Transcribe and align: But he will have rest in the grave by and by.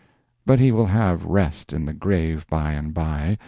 But 0.47 0.59
he 0.59 0.71
will 0.71 0.87
have 0.87 1.25
rest 1.25 1.71
in 1.71 1.85
the 1.85 1.93
grave 1.93 2.47
by 2.47 2.71
and 2.71 2.91
by. 2.91 3.37